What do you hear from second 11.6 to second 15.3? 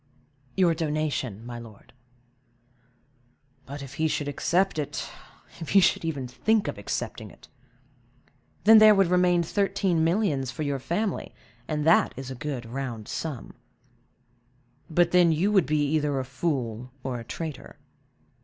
and that is a good round sum." "But